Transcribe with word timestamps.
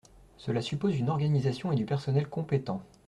Cela 0.37 0.63
suppose 0.63 0.97
une 0.97 1.11
organisation 1.11 1.71
et 1.71 1.75
du 1.75 1.85
personnel 1.85 2.27
compétent. 2.27 2.81